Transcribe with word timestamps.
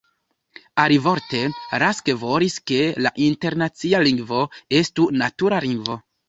Alivorte, 0.83 1.41
Rask 1.83 2.11
volis 2.21 2.55
ke 2.71 2.79
la 3.07 3.11
internacia 3.27 4.01
lingvo 4.09 4.41
estu 4.81 5.07
natura 5.25 5.63
lingvo. 5.69 6.01